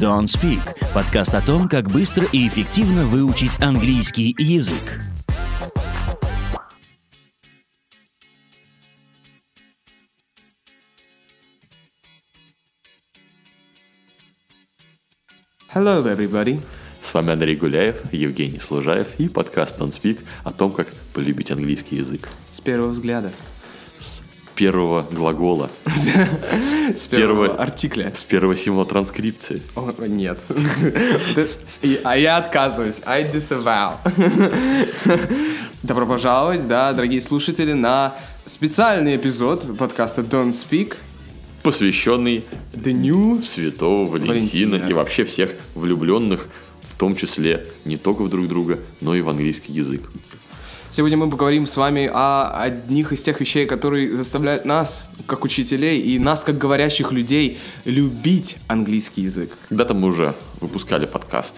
[0.00, 0.62] Don't Speak–
[0.94, 4.98] подкаст о том, как быстро и эффективно выучить английский язык.
[15.74, 16.64] Hello, everybody.
[17.02, 21.96] С вами Андрей Гуляев, Евгений Служаев и подкаст Non Speak о том, как полюбить английский
[21.96, 22.30] язык.
[22.52, 23.32] С первого взгляда.
[23.98, 24.22] С
[24.60, 28.12] первого глагола, С первого артикля.
[28.14, 29.62] с первого символа транскрипции.
[29.74, 30.38] О, нет.
[32.04, 33.00] А я отказываюсь.
[33.06, 33.94] I disavow.
[35.82, 38.14] Добро пожаловать, да, дорогие слушатели, на
[38.44, 40.94] специальный эпизод подкаста Don't Speak.
[41.62, 44.90] посвященный New Святого Валентина, Валентина.
[44.90, 46.48] и вообще всех влюбленных,
[46.94, 50.02] в том числе не только в друг друга, но и в английский язык.
[50.92, 56.00] Сегодня мы поговорим с вами о одних из тех вещей, которые заставляют нас, как учителей,
[56.00, 59.56] и нас, как говорящих людей, любить английский язык.
[59.68, 61.54] Когда-то мы уже выпускали подкаст,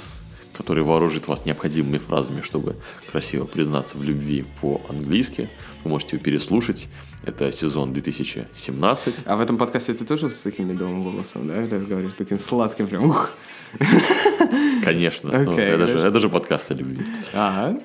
[0.54, 2.76] который вооружит вас необходимыми фразами, чтобы
[3.10, 5.48] красиво признаться в любви по-английски.
[5.82, 6.88] Вы можете его переслушать.
[7.24, 9.14] Это сезон 2017.
[9.24, 12.16] А в этом подкасте ты тоже с таким медовым голосом, да, разговариваешь?
[12.16, 13.30] Таким сладким прям, ух.
[14.84, 15.30] Конечно.
[15.38, 17.04] ну, Окей, это, же, это же подкаст о любви.
[17.32, 17.80] Ага.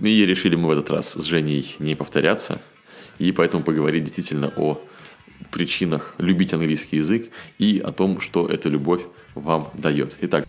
[0.00, 2.60] И решили мы в этот раз с Женей не повторяться.
[3.18, 4.80] И поэтому поговорить действительно о
[5.50, 9.02] причинах любить английский язык и о том, что эта любовь
[9.34, 10.16] вам дает.
[10.20, 10.46] Итак,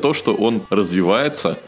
[0.00, 1.58] то, что он развивается,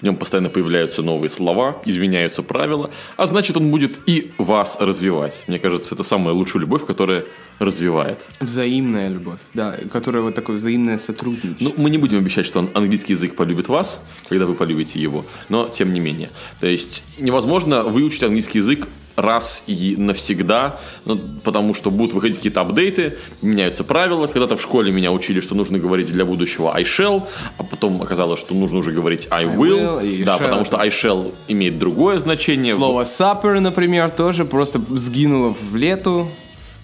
[0.00, 5.44] в нем постоянно появляются новые слова, изменяются правила, а значит, он будет и вас развивать.
[5.46, 7.24] Мне кажется, это самая лучшая любовь, которая
[7.58, 8.24] развивает.
[8.40, 11.64] Взаимная любовь, да, которая вот такое взаимное сотрудничество.
[11.64, 15.26] Ну, мы не будем обещать, что ан- английский язык полюбит вас, когда вы полюбите его,
[15.48, 16.30] но тем не менее.
[16.60, 22.60] То есть невозможно выучить английский язык раз и навсегда, ну, потому что будут выходить какие-то
[22.60, 24.26] апдейты, меняются правила.
[24.26, 27.26] Когда-то в школе меня учили, что нужно говорить для будущего I shall,
[27.58, 30.00] а потом оказалось, что нужно уже говорить I will.
[30.00, 32.74] will, и да, shall потому что I shall имеет другое значение.
[32.74, 36.28] Слово supper, например, тоже просто сгинуло в лету.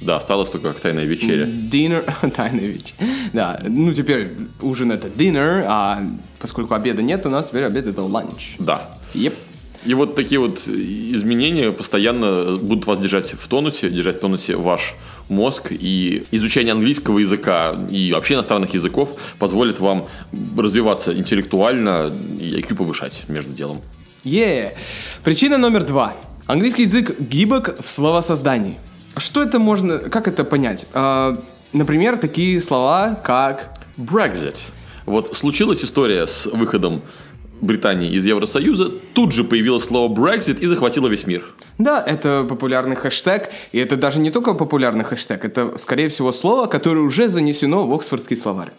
[0.00, 1.46] Да, осталось только как тайная вечеря.
[1.46, 2.94] Dinner, тайная вещь.
[3.32, 4.28] Да, ну теперь
[4.60, 6.02] ужин это dinner, а
[6.38, 8.56] поскольку обеда нет, у нас теперь обед это lunch.
[8.58, 8.90] Да.
[9.14, 9.32] Еп.
[9.86, 14.94] И вот такие вот изменения постоянно будут вас держать в тонусе, держать в тонусе ваш
[15.28, 15.68] мозг.
[15.70, 20.06] И изучение английского языка и вообще иностранных языков позволит вам
[20.56, 23.80] развиваться интеллектуально и IQ повышать между делом.
[24.24, 24.76] Е.
[25.22, 26.14] Причина номер два.
[26.46, 28.76] Английский язык гибок в словосоздании.
[29.16, 30.86] Что это можно, как это понять?
[30.92, 31.40] А,
[31.72, 34.56] например, такие слова, как Brexit.
[35.06, 37.02] Вот случилась история с выходом
[37.60, 41.44] Британии из Евросоюза, тут же появилось слово Brexit и захватило весь мир.
[41.78, 46.66] Да, это популярный хэштег, и это даже не только популярный хэштег, это, скорее всего, слово,
[46.66, 48.72] которое уже занесено в Оксфордский словарь.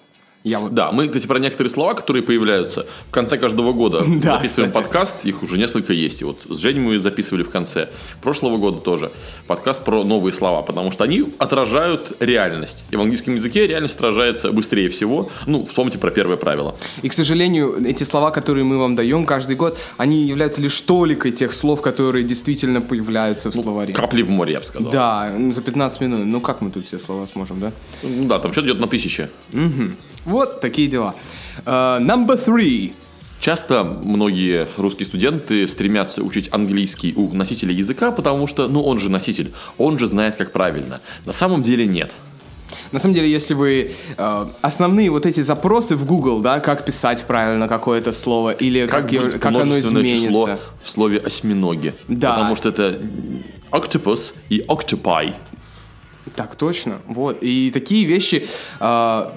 [0.47, 0.73] Я вот...
[0.73, 4.03] Да, мы, кстати, про некоторые слова, которые появляются в конце каждого года.
[4.17, 4.83] Да, записываем кстати.
[4.83, 6.21] подкаст, их уже несколько есть.
[6.21, 7.89] И вот с Женей мы записывали в конце
[8.21, 9.11] прошлого года тоже
[9.45, 12.83] подкаст про новые слова, потому что они отражают реальность.
[12.89, 15.29] И в английском языке реальность отражается быстрее всего.
[15.45, 16.75] Ну, вспомните про первое правило.
[17.03, 21.31] И, к сожалению, эти слова, которые мы вам даем каждый год, они являются лишь толикой
[21.31, 23.93] тех слов, которые действительно появляются в словаре.
[23.93, 24.91] Капли в море, я бы сказал.
[24.91, 26.25] Да, ну, за 15 минут.
[26.25, 27.71] Ну, как мы тут все слова сможем, да?
[28.03, 29.29] Ну да, там счет идет на тысячи.
[30.27, 31.15] Вот такие дела.
[31.65, 32.93] Uh, number three.
[33.39, 39.09] Часто многие русские студенты стремятся учить английский у носителя языка, потому что, ну, он же
[39.09, 40.99] носитель, он же знает, как правильно.
[41.23, 42.11] На самом деле нет.
[42.91, 47.23] На самом деле, если вы э, основные вот эти запросы в Google, да, как писать
[47.23, 50.25] правильно какое-то слово или как, Как, как оно изменится.
[50.25, 50.49] число
[50.83, 51.93] в слове осьминоги?
[52.09, 52.31] Да.
[52.33, 52.99] Потому что это
[53.71, 55.35] octopus и octopi.
[56.35, 57.37] Так точно, вот.
[57.41, 58.47] И такие вещи.
[58.79, 59.29] э,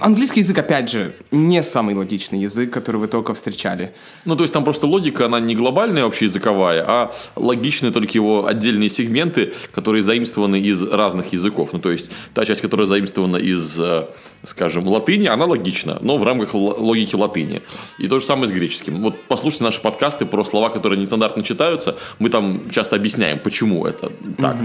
[0.00, 3.92] английский язык, опять же, не самый логичный язык, который вы только встречали.
[4.24, 8.88] Ну, то есть там просто логика, она не глобальная общеязыковая, а логичны только его отдельные
[8.88, 11.70] сегменты, которые заимствованы из разных языков.
[11.72, 14.06] Ну, то есть та часть, которая заимствована из, э,
[14.44, 17.62] скажем, латыни, она логична, но в рамках логики латыни.
[17.98, 19.02] И то же самое с греческим.
[19.02, 24.12] Вот послушайте наши подкасты про слова, которые нестандартно читаются, мы там часто объясняем, почему это
[24.38, 24.56] так.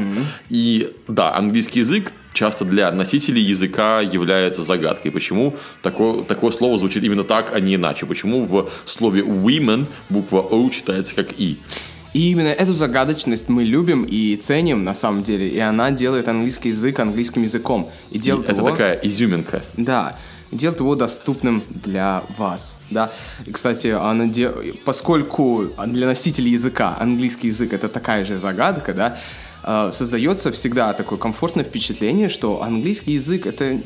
[0.49, 5.11] И да, английский язык часто для носителей языка является загадкой.
[5.11, 8.05] Почему такое, такое слово звучит именно так, а не иначе?
[8.05, 11.57] Почему в слове women буква O читается как И?
[12.13, 15.47] И именно эту загадочность мы любим и ценим на самом деле.
[15.49, 17.89] И она делает английский язык английским языком.
[18.11, 18.69] И И делает это его...
[18.69, 19.63] такая изюминка.
[19.75, 20.15] Да.
[20.51, 23.11] делает его доступным для вас, да.
[23.45, 24.53] И, кстати, она де-
[24.85, 29.17] поскольку для носителей языка английский язык это такая же загадка, да,
[29.91, 33.79] создается всегда такое комфортное впечатление, что английский язык это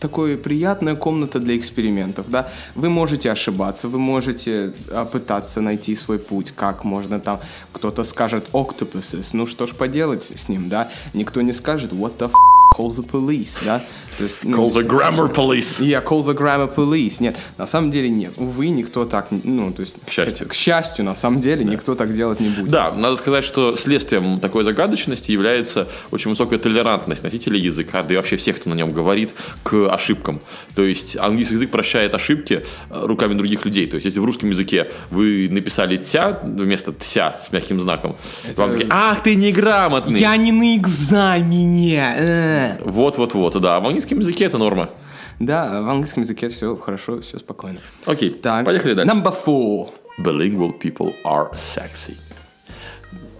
[0.00, 2.48] такой приятная комната для экспериментов, да.
[2.74, 7.40] Вы можете ошибаться, вы можете а, пытаться найти свой путь, как можно там.
[7.72, 10.90] Кто-то скажет octopuses, ну что ж поделать с ним, да.
[11.14, 13.82] Никто не скажет what the f*** call the police, да.
[14.18, 15.84] То есть, ну, Call the grammar police.
[15.84, 17.16] я call the grammar police.
[17.20, 18.32] Нет, на самом деле нет.
[18.36, 19.96] Увы, никто так, ну, то есть...
[20.06, 20.48] К счастью.
[20.48, 22.70] К счастью, на самом деле, никто так делать не будет.
[22.70, 28.16] Да, надо сказать, что следствием такой загадочности является очень высокая толерантность носителей языка, да и
[28.16, 30.40] вообще всех, кто на нем говорит, к ошибкам.
[30.74, 33.86] То есть английский язык прощает ошибки э, руками других людей.
[33.86, 38.16] То есть если в русском языке вы написали «тся» вместо «тся» с мягким знаком,
[38.56, 42.65] вам такие «Ах, ты неграмотный!» Я не на экзамене.
[42.66, 42.78] Э.
[42.84, 43.80] Вот-вот-вот, да.
[43.80, 44.90] В английском языке это норма.
[45.38, 47.78] Да, в английском языке все хорошо, все спокойно.
[48.06, 49.12] Окей, Так, поехали дальше.
[49.14, 49.90] Number four.
[50.18, 52.16] Bilingual people are sexy.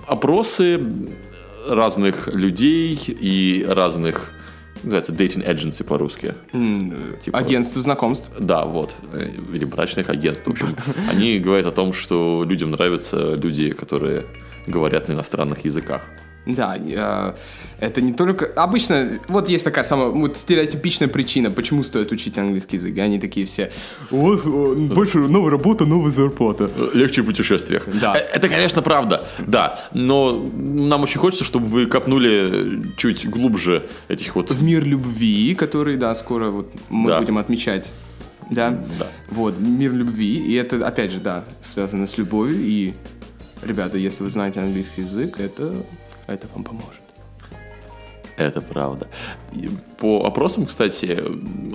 [0.06, 0.78] Опросы
[1.68, 4.30] разных людей и разных,
[4.82, 6.34] называется, dating agency по-русски.
[7.20, 8.28] Типа- Агентство знакомств.
[8.38, 8.94] Да, вот.
[9.52, 10.46] Или брачных агентств.
[10.46, 10.76] В общем,
[11.08, 14.26] они говорят о том, что людям нравятся люди, которые
[14.66, 16.02] говорят на иностранных языках.
[16.46, 17.32] Да, э,
[17.80, 18.46] это не только...
[18.46, 22.96] Обычно, вот есть такая самая вот стереотипичная причина, почему стоит учить английский язык.
[22.96, 23.72] И они такие все,
[24.12, 26.70] у вас э, больше новая работа, новая зарплата.
[26.94, 27.88] Легче в путешествиях.
[28.00, 28.16] Да.
[28.16, 29.80] Э, Это, конечно, правда, да.
[29.92, 34.52] Но нам очень хочется, чтобы вы копнули чуть глубже этих вот...
[34.52, 37.18] В мир любви, который, да, скоро вот мы Да.
[37.18, 37.90] будем отмечать.
[38.52, 38.70] Да?
[39.00, 39.08] Да.
[39.30, 40.36] Вот, мир любви.
[40.46, 42.60] И это, опять же, да, связано с любовью.
[42.60, 42.92] И,
[43.62, 45.72] ребята, если вы знаете английский язык, это,
[46.26, 47.00] это вам поможет.
[48.36, 49.08] Это правда.
[49.98, 51.18] По опросам, кстати,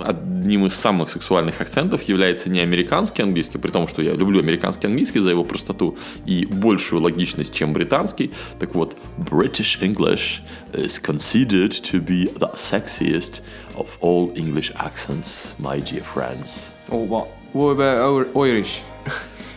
[0.00, 4.86] одним из самых сексуальных акцентов является не американский английский, при том, что я люблю американский
[4.86, 8.30] английский за его простоту и большую логичность, чем британский.
[8.60, 13.42] Так вот, British English is considered to be the sexiest
[13.74, 16.70] of all English accents, my dear friends.
[16.88, 18.82] Oh, what, what about Ir- Irish?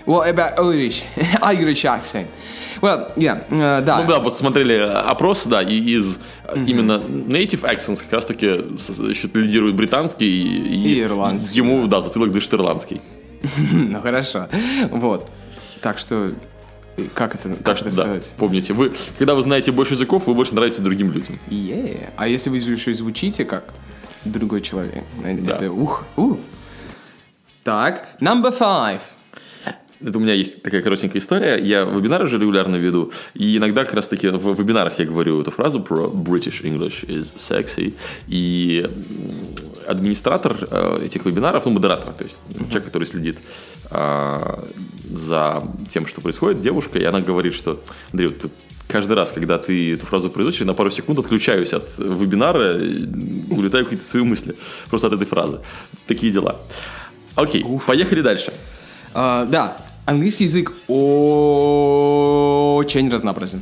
[0.05, 1.03] What about Irish?
[1.41, 2.27] Irish accent.
[2.81, 4.01] Well, yeah, э, да.
[4.01, 6.17] Ну да, вот смотрели опрос, да, и из
[6.55, 8.47] именно native accents как раз-таки
[9.33, 13.01] лидирует британский и, И ирландский, Ему, да, в затылок дышит ирландский.
[13.71, 14.47] Ну, хорошо.
[14.91, 15.29] Вот.
[15.81, 16.31] Так что,
[16.97, 18.33] э, как это, как Так что, это да, сказать?
[18.37, 21.39] помните, вы, когда вы знаете больше языков, вы больше нравитесь другим людям.
[21.47, 22.09] Yeah.
[22.17, 23.73] А если вы еще и звучите как
[24.25, 25.55] другой человек, э, Да.
[25.55, 26.37] это ух, ух.
[27.63, 29.01] Так, number five.
[30.05, 31.57] Это у меня есть такая коротенькая история.
[31.57, 33.11] Я вебинары же регулярно веду.
[33.33, 37.33] И иногда как раз таки в вебинарах я говорю эту фразу про British English is
[37.35, 37.93] sexy.
[38.27, 38.87] И
[39.87, 42.37] администратор э, этих вебинаров, ну, модератор, то есть
[42.69, 43.37] человек, который следит
[43.91, 44.67] а,
[45.11, 47.79] за тем, что происходит, девушка, и она говорит, что,
[48.11, 48.51] Андрей, вот
[48.87, 53.89] каждый раз, когда ты эту фразу произносишь, на пару секунд отключаюсь от вебинара, улетаю в
[53.89, 54.55] какие-то свои мысли
[54.89, 55.59] просто от этой фразы.
[56.07, 56.59] Такие дела.
[57.35, 58.53] Окей, поехали дальше.
[59.13, 60.99] А, да, английский язык очень
[63.11, 63.61] разнообразен.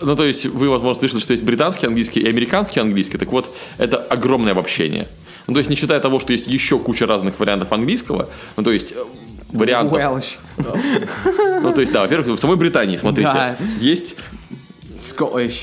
[0.00, 3.18] Ну, то есть, вы, возможно, слышали, что есть британский английский и американский английский.
[3.18, 5.08] Так вот, это огромное обобщение.
[5.46, 8.72] Ну, то есть, не считая того, что есть еще куча разных вариантов английского, ну, то
[8.72, 8.96] есть, э,
[9.52, 9.98] вариантов...
[9.98, 10.36] Welsh,
[11.62, 13.56] Ну, то есть, да, во-первых, в самой Британии, смотрите, Да.
[13.80, 14.16] есть...
[14.96, 15.62] Scottish,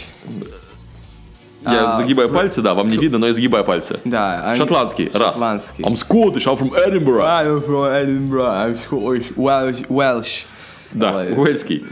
[1.63, 3.99] Я А, загибаю пальцы, да, вам не видно, но я загибаю пальцы.
[4.03, 4.51] да.
[4.51, 5.33] ан- Шотландский, раз.
[5.35, 5.83] Шотландский.
[5.83, 7.23] I'm Scottish, I'm from Edinburgh.
[7.23, 10.45] I'm from Edinburgh, I'm Scottish, Welsh, Welsh.
[10.91, 11.85] Да, уэльский.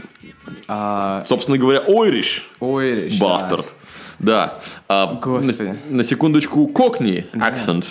[0.68, 2.42] А, Собственно говоря, Irish.
[2.60, 3.24] Irish, да.
[3.24, 3.74] Бастард.
[4.18, 4.58] Да.
[4.88, 5.78] А, Господи.
[5.88, 7.86] на, на секундочку, кокни акцент,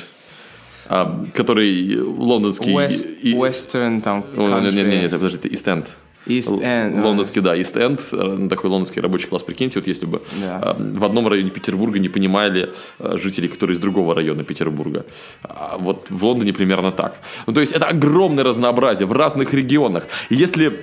[0.88, 2.74] а, который лондонский.
[2.74, 5.02] West, и- Western там О, не, не, не, country.
[5.04, 5.88] не, подожди, это East End.
[6.28, 7.02] East End.
[7.04, 8.02] Лондонский, да, East End,
[8.46, 9.44] э, такой лондонский рабочий класс.
[9.44, 10.76] Прикиньте, вот если бы Да.
[10.78, 15.06] э, в одном районе Петербурга не понимали э, жители, которые из другого района Петербурга.
[15.44, 17.20] А вот в Лондоне примерно так.
[17.48, 20.04] Ну, то есть это огромное разнообразие в разных регионах.
[20.30, 20.82] И если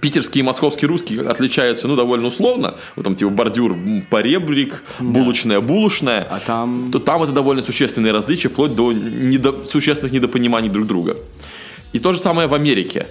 [0.00, 3.76] питерский и московский русский отличаются, ну, довольно условно, вот там типа бордюр,
[4.08, 10.12] поребрик, булочная, булочная, А там- то там это довольно существенные различия, вплоть до недо- существенных
[10.12, 11.16] недопониманий друг друга.
[11.92, 13.06] И то же самое в Америке.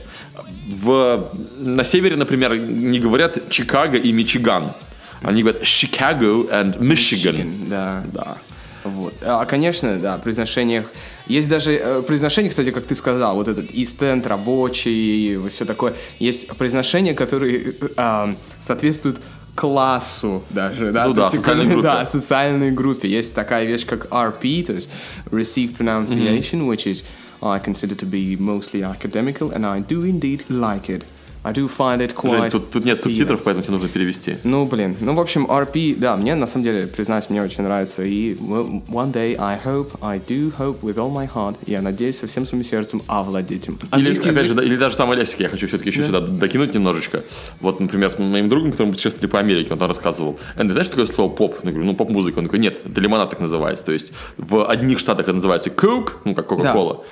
[0.68, 4.74] В, на севере, например, не говорят Чикаго и Мичиган.
[5.22, 7.36] Они говорят Chicago and Michigan.
[7.36, 8.04] Michigan, да.
[8.14, 8.38] Да.
[8.84, 9.14] Вот.
[9.22, 10.92] А, конечно, да, произношениях.
[11.28, 15.94] Есть даже э, произношение, кстати, как ты сказал, вот этот End, рабочий, и все такое.
[16.20, 19.22] Есть произношения, которые э, а, соответствуют
[19.56, 21.06] классу даже, да?
[21.06, 21.84] Ну То да, есть, социальной группе.
[21.84, 23.08] Да, социальной группе.
[23.08, 24.90] Есть такая вещь, как RP, то есть
[25.32, 27.04] Received Pronunciation, which is
[27.44, 31.04] I consider to be mostly academical, and I do indeed like it.
[31.44, 34.38] I do find it quite Жень, тут, тут нет субтитров, поэтому тебе нужно перевести.
[34.44, 34.96] Ну, блин.
[35.02, 38.02] Ну, в общем, RP, да, мне, на самом деле, признаюсь, мне очень нравится.
[38.04, 42.28] И one day I hope, I do hope with all my heart, я надеюсь со
[42.28, 43.76] всем своим сердцем овладеть им.
[43.76, 46.22] Или, Английский опять язык- же, да, или даже самой лексики я хочу все-таки еще сюда
[46.22, 47.24] докинуть немножечко.
[47.60, 50.88] Вот, например, с моим другом, которым мы путешествовали по Америке, он там рассказывал, Эндрю, знаешь,
[50.88, 51.56] что такое слово поп?
[51.64, 52.40] Я говорю, ну, поп-музыка.
[52.40, 53.84] Он такой, нет, это лимонад так называется.
[53.84, 57.04] То есть в одних штатах это называется Coke, ну, как Coca-Cola.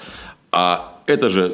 [0.51, 1.53] А это же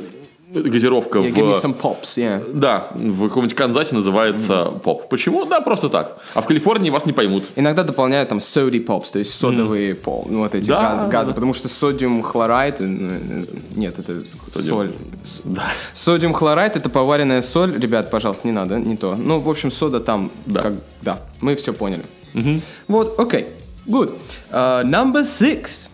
[0.53, 1.35] газировка Yeah, в...
[1.35, 2.41] give me some pops, yeah.
[2.53, 5.09] Да, в каком-нибудь Канзасе называется поп.
[5.09, 5.45] Почему?
[5.45, 6.17] Да, просто так.
[6.33, 7.43] А в Калифорнии вас не поймут.
[7.55, 11.11] Иногда дополняют там соди попс, то есть содовые пол, ну вот эти Да, газы, да,
[11.11, 11.33] газы, да.
[11.35, 13.43] потому что содиум хлорид, э, э,
[13.75, 14.87] нет, это Содиум.
[14.87, 14.93] соль.
[15.93, 19.15] Содиум хлорид это поваренная соль, ребят, пожалуйста, не надо, не то.
[19.15, 20.61] Ну, в общем, сода там, Да.
[20.61, 22.03] как, да, мы все поняли.
[22.87, 23.47] Вот, окей,
[23.85, 24.15] good.
[24.51, 25.89] Uh, number six.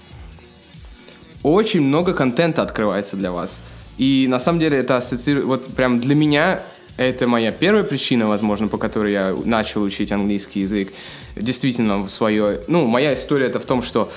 [1.42, 3.60] Очень много контента открывается для вас.
[3.98, 6.64] И на самом деле это ассоциирует, вот прям для меня
[6.98, 10.94] это моя первая причина, возможно, по которой я начал учить английский язык.
[11.36, 12.62] Действительно, в свое...
[12.68, 14.12] Ну, моя история это в том, что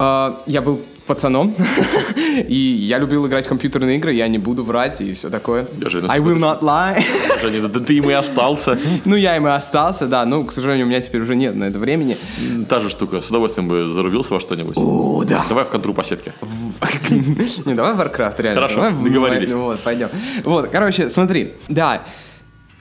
[0.00, 0.80] я был
[1.10, 1.54] пацаном,
[2.48, 5.66] и я любил играть в компьютерные игры, я не буду врать и все такое.
[5.86, 7.02] Же I will not lie.
[7.42, 8.78] Женя, да ты им и остался.
[9.04, 11.64] ну, я им и остался, да, но, к сожалению, у меня теперь уже нет на
[11.64, 12.16] это времени.
[12.68, 13.20] Та же штука.
[13.20, 14.76] С удовольствием бы зарубился во что-нибудь.
[14.76, 15.44] О, да.
[15.48, 16.32] Давай в контру по сетке.
[17.10, 18.60] Не, давай Warcraft, реально.
[18.60, 19.52] Хорошо, Давай в- договорились.
[19.52, 20.08] Вот, пойдем.
[20.44, 21.54] Вот, короче, смотри.
[21.68, 22.02] Да,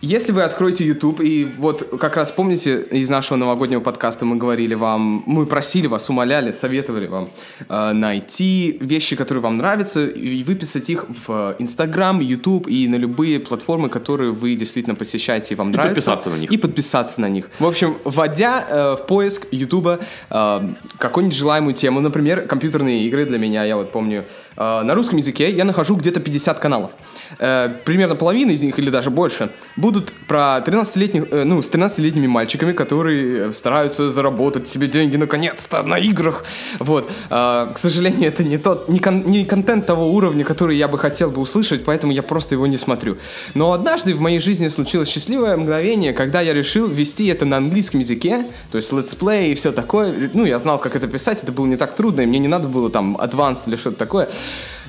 [0.02, 4.74] если вы откроете YouTube, и вот как раз помните, из нашего новогоднего подкаста мы говорили
[4.74, 7.30] вам, мы просили вас, умоляли, советовали вам
[7.68, 13.42] э, найти вещи, которые вам нравятся, и выписать их в Instagram, YouTube и на любые
[13.42, 15.96] платформы, которые вы действительно посещаете и вам нравятся.
[15.96, 16.52] подписаться на них.
[16.52, 17.50] И подписаться на них.
[17.60, 23.38] В общем, вводя э, в поиск YouTube э, какую-нибудь желаемую тему, например, компьютерные игры для
[23.38, 24.26] меня, я вот помню,
[24.56, 26.92] э, на русском языке я нахожу где-то 50 каналов.
[27.40, 29.89] Э, примерно половина из них или даже больше будут
[30.28, 35.98] про 13-летних, э, ну, с 13-летними мальчиками, которые э, стараются заработать себе деньги наконец-то на
[35.98, 36.46] играх.
[36.80, 37.10] Вот.
[37.30, 40.98] Э, к сожалению, это не тот, не, кон- не контент того уровня, который я бы
[40.98, 43.18] хотел бы услышать, поэтому я просто его не смотрю.
[43.54, 48.00] Но однажды в моей жизни случилось счастливое мгновение, когда я решил вести это на английском
[48.00, 50.30] языке, то есть летсплей и все такое.
[50.34, 52.68] Ну, я знал, как это писать, это было не так трудно, и мне не надо
[52.68, 54.30] было там advanced или что-то такое.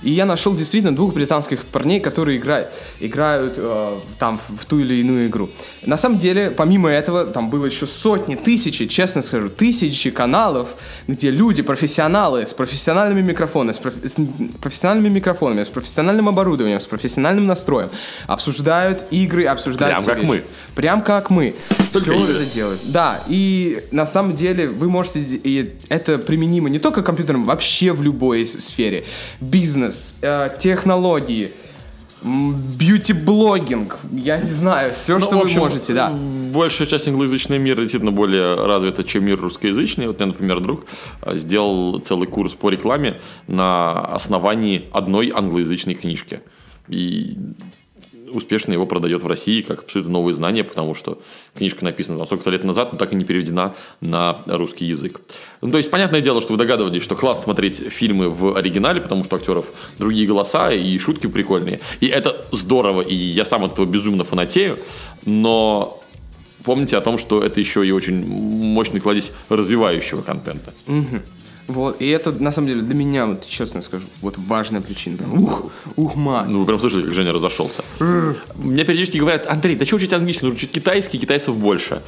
[0.03, 2.69] И я нашел действительно двух британских парней, которые играют,
[3.01, 5.51] играют э, там в ту или иную игру.
[5.83, 10.75] На самом деле, помимо этого, там было еще сотни, тысячи, честно скажу, тысячи каналов,
[11.07, 14.15] где люди, профессионалы с профессиональными микрофонами, с, проф- с
[14.61, 17.91] профессиональными микрофонами, с профессиональным оборудованием, с профессиональным настроем,
[18.27, 20.27] обсуждают игры, обсуждают Прям как вещи.
[20.27, 20.45] мы.
[20.75, 21.55] Прям как мы.
[21.93, 22.35] Только игры.
[22.35, 22.81] это делают.
[22.85, 27.93] Да, и на самом деле вы можете, и это применимо не только к компьютерам, вообще
[27.93, 29.05] в любой сфере.
[29.41, 29.90] Бизнес,
[30.23, 31.53] э, технологии,
[32.23, 36.11] бьюти-блогинг, я не знаю, все, Ну, что вы общем, можете, да.
[36.11, 40.07] Большая часть англоязычного мира действительно более развита, чем мир русскоязычный.
[40.07, 40.85] Вот меня, например, друг
[41.23, 46.41] а, сделал целый курс по рекламе на основании одной англоязычной книжки.
[46.89, 47.39] И
[48.31, 51.21] успешно его продает в России как абсолютно новые знания, потому что
[51.55, 55.21] книжка написана там сколько-то лет назад, но так и не переведена на русский язык.
[55.61, 59.25] Ну, то есть, понятное дело, что вы догадывались, что класс смотреть фильмы в оригинале, потому
[59.25, 59.67] что актеров
[59.99, 61.81] другие голоса и шутки прикольные.
[62.01, 64.79] И это здорово, и я сам от этого безумно фанатею,
[65.25, 66.03] но
[66.65, 70.73] помните о том, что это еще и очень мощный кладезь развивающего контента.
[71.71, 75.19] Вот, и это, на самом деле, для меня, вот, честно скажу, вот важная причина.
[75.19, 76.53] Прям, ух, ух, ман.
[76.53, 77.85] Ну, вы прям слышали, как Женя разошелся.
[78.57, 80.45] Мне периодически говорят, Андрей, да что учить английский?
[80.45, 82.03] Нужно учить китайский, китайцев больше.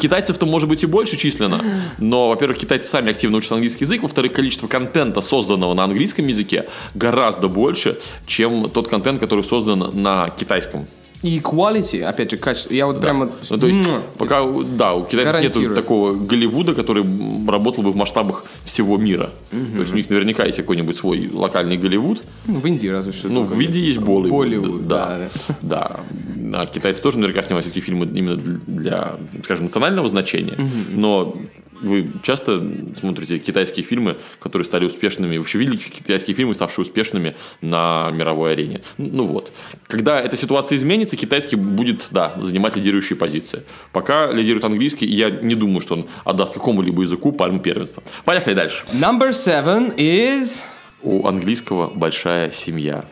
[0.00, 1.64] Китайцев-то может быть и больше численно,
[1.98, 6.68] но, во-первых, китайцы сами активно учат английский язык, во-вторых, количество контента, созданного на английском языке,
[6.94, 10.86] гораздо больше, чем тот контент, который создан на китайском.
[11.24, 12.74] И quality, опять же, качество.
[12.74, 13.30] Я вот прямо...
[13.48, 14.02] Ну, то есть, Муа.
[14.18, 14.44] пока,
[14.76, 17.02] да, у китайцев нет такого Голливуда, который
[17.48, 19.30] работал бы в масштабах всего мира.
[19.50, 23.28] То есть, у них наверняка есть какой-нибудь свой локальный Голливуд, Ну, в Индии разве что.
[23.30, 24.30] ну, в Индии есть Болливуд.
[24.30, 25.28] Болливуд, да.
[25.62, 26.00] да.
[26.34, 26.60] Да.
[26.60, 30.58] А китайцы тоже наверняка снимают все-таки фильмы именно для, скажем, национального значения.
[30.90, 31.34] Но
[31.80, 32.62] вы часто
[32.94, 38.82] смотрите китайские фильмы, которые стали успешными, вообще видели китайские фильмы, ставшие успешными на мировой арене.
[38.98, 39.52] Ну вот.
[39.86, 43.62] Когда эта ситуация изменится, китайский будет, да, занимать лидирующие позиции.
[43.92, 48.02] Пока лидирует английский, я не думаю, что он отдаст какому-либо языку пальму первенства.
[48.24, 48.84] Поехали дальше.
[48.92, 50.60] Number seven is...
[51.02, 53.04] У английского большая семья.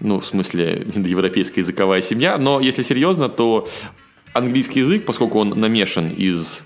[0.00, 2.38] Ну, в смысле, индоевропейская языковая семья.
[2.38, 3.68] Но если серьезно, то
[4.32, 6.62] английский язык, поскольку он намешан из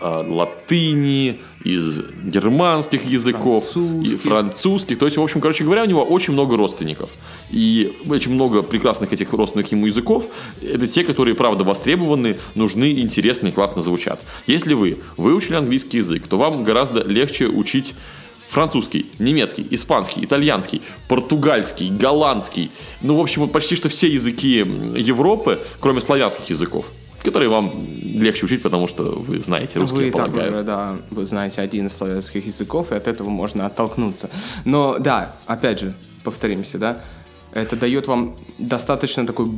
[0.00, 4.20] латыни, из германских языков, и Французских.
[4.22, 4.98] французских.
[4.98, 7.10] То есть, в общем, короче говоря, у него очень много родственников.
[7.50, 10.28] И очень много прекрасных этих родственных ему языков.
[10.62, 14.20] Это те, которые, правда, востребованы, нужны, интересны и классно звучат.
[14.46, 17.94] Если вы выучили английский язык, то вам гораздо легче учить
[18.48, 22.70] французский, немецкий, испанский, итальянский, португальский, голландский.
[23.00, 24.58] Ну, в общем, почти что все языки
[24.96, 26.86] Европы, кроме славянских языков,
[27.22, 27.72] которые вам
[28.02, 30.52] легче учить, потому что вы знаете русский, Вы я так полагаю.
[30.52, 34.30] уже, да, вы знаете один из славянских языков, и от этого можно оттолкнуться.
[34.64, 37.00] Но да, опять же, повторимся, да,
[37.52, 39.50] это дает вам достаточно такой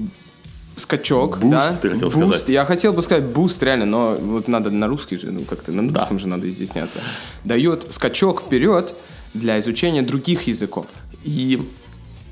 [0.76, 1.76] скачок, Boost, да?
[1.80, 2.16] ты хотел boost.
[2.26, 2.48] сказать.
[2.48, 5.82] Я хотел бы сказать boost, реально, но вот надо на русский же, ну как-то на
[5.82, 7.00] русском же надо изъясняться.
[7.44, 8.94] Дает скачок вперед
[9.34, 10.86] для изучения других языков.
[11.24, 11.60] И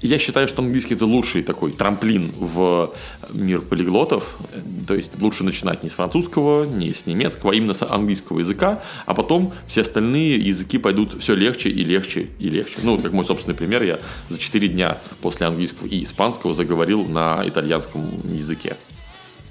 [0.03, 2.95] я считаю, что английский это лучший такой трамплин в
[3.33, 4.39] мир полиглотов.
[4.87, 8.83] То есть лучше начинать не с французского, не с немецкого, а именно с английского языка,
[9.07, 12.79] а потом все остальные языки пойдут все легче и легче и легче.
[12.83, 17.43] Ну, как мой собственный пример, я за 4 дня после английского и испанского заговорил на
[17.45, 18.77] итальянском языке.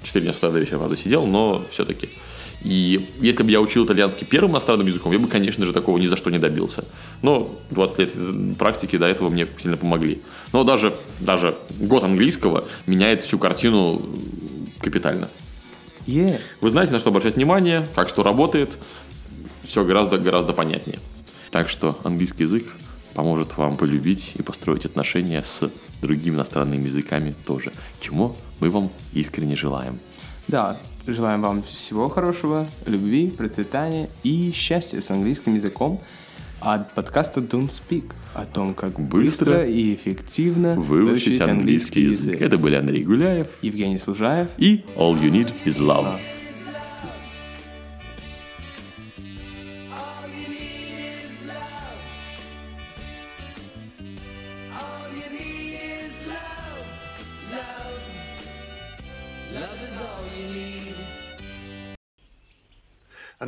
[0.02, 2.08] 4 дня с утра до вечера, правда, сидел, но все-таки.
[2.62, 6.06] И если бы я учил итальянский первым иностранным языком, я бы, конечно же, такого ни
[6.06, 6.84] за что не добился.
[7.22, 10.20] Но 20 лет практики до этого мне сильно помогли.
[10.52, 14.02] Но даже, даже год английского меняет всю картину
[14.80, 15.30] капитально.
[16.06, 16.40] Yeah.
[16.60, 18.70] Вы знаете, на что обращать внимание, как что работает,
[19.62, 20.98] все гораздо-гораздо понятнее.
[21.50, 22.64] Так что английский язык
[23.14, 29.56] поможет вам полюбить и построить отношения с другими иностранными языками тоже, чему мы вам искренне
[29.56, 29.98] желаем.
[30.50, 30.76] Да,
[31.06, 36.00] желаем вам всего хорошего, любви, процветания и счастья с английским языком
[36.58, 42.40] от подкаста Don't Speak о том, как быстро, Быстро и эффективно Выучить английский язык.
[42.40, 44.48] Это были Андрей Гуляев Евгений Служаев.
[44.58, 46.18] и All You Need Is Love.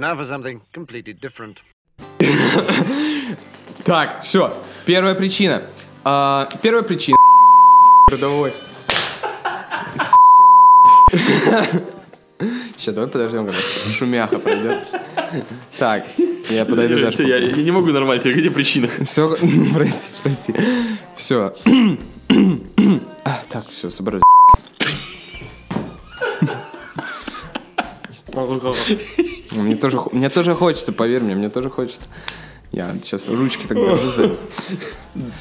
[0.02, 1.62] Now for something completely different.
[3.84, 4.56] Так, все.
[4.86, 5.66] Первая причина.
[6.04, 7.16] А, первая причина.
[8.08, 8.52] Родовой.
[12.76, 14.86] Сейчас, давай подождем, когда шумяха пройдет.
[15.78, 16.06] Так,
[16.48, 17.24] я подойду даже.
[17.24, 18.88] я, я не могу нормально, где причина?
[19.04, 19.36] Все,
[19.74, 20.54] прости, прости.
[21.16, 21.52] Все.
[23.48, 24.22] Так, все, собрались.
[29.54, 32.08] Мне тоже, мне тоже хочется, поверь мне, мне тоже хочется.
[32.72, 34.36] Я сейчас ручки так держу.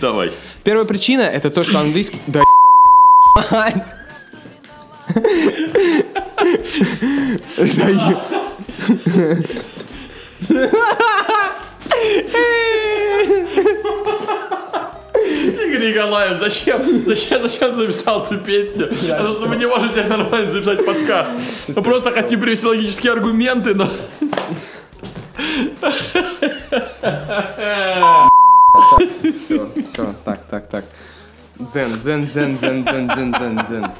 [0.01, 0.31] Давай.
[0.63, 2.21] Первая причина это то, что английский...
[2.27, 2.41] Да
[10.49, 10.69] Да
[15.81, 18.87] Игорь Николаев, зачем, зачем, зачем записал эту песню?
[18.87, 21.31] Потому что мы не можем тебе нормально записать подкаст.
[21.67, 23.89] Мы просто хотим привести логические аргументы, но...
[29.43, 30.85] Все, все, так, так, так.
[31.59, 33.91] Дзен, дзен, дзен, дзен, дзен, дзен, дзен, дзен.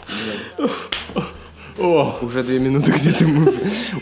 [1.80, 3.54] О, Уже две минуты где-то мы...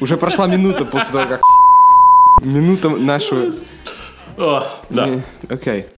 [0.01, 1.41] Уже прошла минута после того, как...
[2.41, 3.51] Минута нашего...
[4.37, 5.09] о, да.
[5.49, 5.87] Окей.